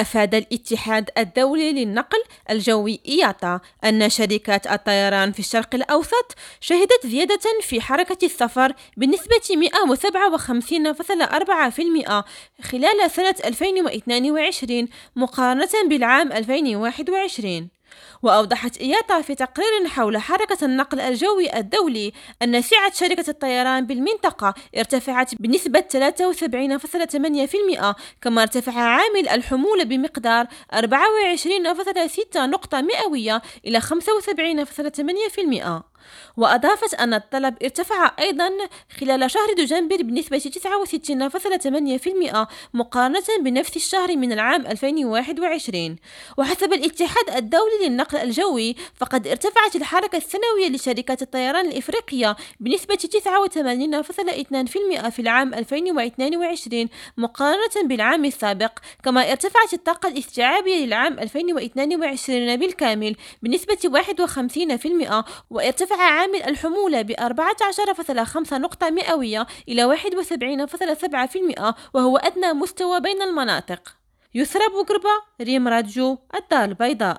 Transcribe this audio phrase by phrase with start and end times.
[0.00, 7.80] أفاد الاتحاد الدولي للنقل الجوي إياتا أن شركات الطيران في الشرق الأوسط شهدت زيادة في
[7.80, 9.40] حركة السفر بنسبة
[12.62, 17.79] 157.4% خلال سنة 2022 مقارنة بالعام 2021
[18.22, 22.12] وأوضحت إياتا في تقرير حول حركة النقل الجوي الدولي
[22.42, 25.84] أن سعة شركة الطيران بالمنطقة ارتفعت بنسبة 73.8%
[28.22, 35.90] كما ارتفع عامل الحمولة بمقدار 24.6 نقطة مئوية إلى 75.8%
[36.36, 38.50] وأضافت أن الطلب ارتفع أيضا
[39.00, 45.96] خلال شهر دجنبر بنسبة 69.8% مقارنة بنفس الشهر من العام 2021
[46.38, 55.22] وحسب الاتحاد الدولي للنقل الجوي فقد ارتفعت الحركة السنوية لشركات الطيران الإفريقية بنسبة 89.2% في
[55.22, 65.90] العام 2022 مقارنة بالعام السابق كما ارتفعت الطاقة الاستيعابية للعام 2022 بالكامل بنسبة 51% وارتفع
[65.90, 73.96] ارتفع عامل الحمولة ب 14.5 نقطة مئوية إلى 71.7% وهو أدنى مستوى بين المناطق.
[74.34, 77.18] يسرى بوغربا ريم رادجو الدار البيضاء.